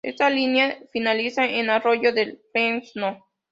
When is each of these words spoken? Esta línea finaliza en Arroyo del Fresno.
Esta 0.03 0.31
línea 0.31 0.79
finaliza 0.91 1.45
en 1.45 1.69
Arroyo 1.69 2.11
del 2.11 2.41
Fresno. 2.51 3.23